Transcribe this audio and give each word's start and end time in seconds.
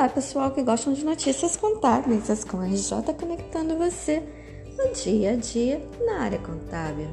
Olá, 0.00 0.08
pessoal 0.08 0.50
que 0.50 0.62
gostam 0.62 0.94
de 0.94 1.04
notícias 1.04 1.58
contábeis, 1.58 2.30
as 2.30 2.42
com 2.42 2.58
a 2.58 2.64
RJ 2.64 3.12
conectando 3.20 3.76
você 3.76 4.22
no 4.78 4.94
dia 4.94 5.32
a 5.32 5.36
dia 5.36 5.86
na 6.06 6.22
área 6.22 6.38
contábil. 6.38 7.08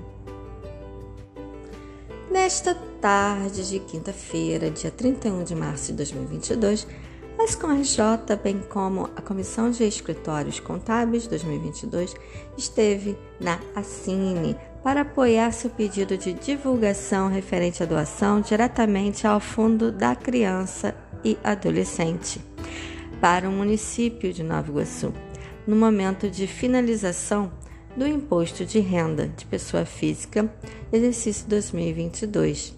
Nesta 2.32 2.74
tarde 3.02 3.68
de 3.68 3.80
quinta-feira, 3.82 4.72
dia 4.72 4.90
31 4.90 5.44
de 5.44 5.54
março 5.54 5.88
de 5.88 5.98
2022, 5.98 6.88
as 7.38 7.56
com 7.56 7.68
a 7.68 7.74
RJ, 7.74 8.38
bem 8.42 8.60
como 8.70 9.10
a 9.18 9.22
Comissão 9.22 9.70
de 9.70 9.84
Escritórios 9.84 10.62
Contábeis 10.62 11.28
2022, 11.28 12.16
esteve 12.58 13.18
na 13.38 13.60
Assine 13.76 14.56
para 14.82 15.02
apoiar 15.02 15.52
seu 15.52 15.70
pedido 15.70 16.18
de 16.18 16.32
divulgação 16.32 17.28
referente 17.28 17.84
à 17.84 17.86
doação 17.86 18.40
diretamente 18.40 19.28
ao 19.28 19.42
Fundo 19.42 19.92
da 19.92 20.16
Criança 20.16 20.96
e 21.22 21.38
Adolescente 21.44 22.40
para 23.20 23.50
o 23.50 23.52
município 23.52 24.32
de 24.32 24.44
Nova 24.44 24.70
Iguaçu, 24.70 25.14
no 25.66 25.76
momento 25.76 26.30
de 26.30 26.48
finalização 26.48 27.52
do 27.96 28.08
imposto 28.08 28.64
de 28.64 28.80
renda 28.80 29.28
de 29.28 29.46
pessoa 29.46 29.86
física, 29.86 30.54
exercício 30.94 31.48
2022. 31.48 32.76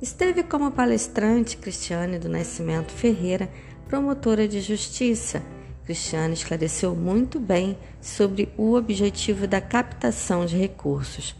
Esteve 0.00 0.42
como 0.42 0.70
palestrante 0.70 1.56
Cristiane 1.56 2.18
do 2.18 2.28
Nascimento 2.28 2.92
Ferreira, 2.92 3.50
promotora 3.88 4.46
de 4.46 4.60
justiça. 4.60 5.42
Cristiane 5.84 6.34
esclareceu 6.34 6.94
muito 6.94 7.40
bem 7.40 7.76
sobre 8.00 8.52
o 8.56 8.74
objetivo 8.74 9.46
da 9.46 9.60
captação 9.60 10.44
de 10.44 10.56
recursos. 10.56 11.34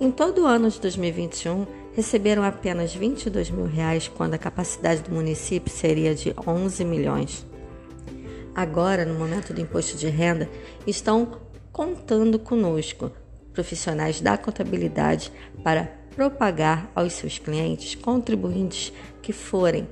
Em 0.00 0.10
todo 0.10 0.42
o 0.42 0.46
ano 0.46 0.68
de 0.70 0.80
2021, 0.80 1.66
receberam 1.94 2.42
apenas 2.42 2.94
22 2.94 3.50
mil 3.50 3.66
reais 3.66 4.08
quando 4.08 4.34
a 4.34 4.38
capacidade 4.38 5.02
do 5.02 5.12
município 5.12 5.72
seria 5.72 6.14
de 6.14 6.34
11 6.46 6.84
milhões. 6.84 7.46
Agora, 8.54 9.04
no 9.04 9.14
momento 9.14 9.52
do 9.52 9.60
imposto 9.60 9.96
de 9.96 10.08
renda, 10.08 10.48
estão 10.86 11.40
contando 11.72 12.38
conosco, 12.38 13.10
profissionais 13.52 14.20
da 14.20 14.36
contabilidade, 14.36 15.32
para 15.62 15.90
propagar 16.14 16.90
aos 16.94 17.14
seus 17.14 17.38
clientes, 17.38 17.94
contribuintes 17.96 18.92
que 19.20 19.32
forem 19.32 19.88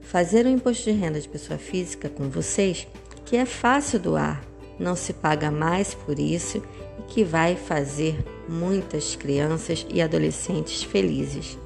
fazer 0.00 0.46
o 0.46 0.48
imposto 0.48 0.84
de 0.84 0.92
renda 0.92 1.20
de 1.20 1.28
pessoa 1.28 1.58
física 1.58 2.08
com 2.08 2.28
vocês, 2.28 2.86
que 3.24 3.36
é 3.36 3.44
fácil 3.44 3.98
doar, 3.98 4.40
não 4.78 4.94
se 4.94 5.12
paga 5.12 5.50
mais 5.50 5.94
por 5.94 6.18
isso 6.18 6.62
e 6.98 7.02
que 7.08 7.24
vai 7.24 7.56
fazer 7.56 8.24
muitas 8.48 9.16
crianças 9.16 9.86
e 9.88 10.00
adolescentes 10.00 10.82
felizes. 10.82 11.58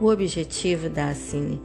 O 0.00 0.08
objetivo 0.08 0.88
da 0.88 1.08
Assine 1.08 1.60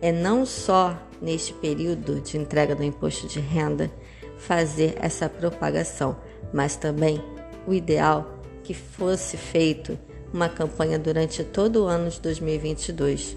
é 0.00 0.10
não 0.10 0.46
só 0.46 0.98
neste 1.20 1.52
período 1.54 2.20
de 2.20 2.36
entrega 2.36 2.74
do 2.74 2.82
imposto 2.82 3.26
de 3.26 3.40
renda 3.40 3.90
fazer 4.38 4.96
essa 5.00 5.28
propagação, 5.28 6.16
mas 6.52 6.76
também 6.76 7.22
o 7.66 7.72
ideal 7.72 8.40
que 8.62 8.74
fosse 8.74 9.36
feito 9.36 9.98
uma 10.32 10.48
campanha 10.48 10.98
durante 10.98 11.42
todo 11.44 11.84
o 11.84 11.86
ano 11.86 12.10
de 12.10 12.20
2022. 12.20 13.36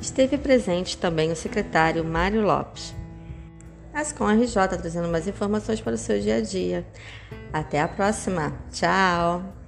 Esteve 0.00 0.38
presente 0.38 0.96
também 0.96 1.32
o 1.32 1.36
secretário 1.36 2.04
Mário 2.04 2.42
Lopes. 2.42 2.94
Ascom 3.98 4.28
RJ 4.28 4.78
trazendo 4.78 5.08
mais 5.08 5.26
informações 5.26 5.80
para 5.80 5.94
o 5.94 5.98
seu 5.98 6.20
dia 6.20 6.36
a 6.36 6.40
dia. 6.40 6.86
Até 7.52 7.80
a 7.80 7.88
próxima. 7.88 8.56
Tchau! 8.70 9.67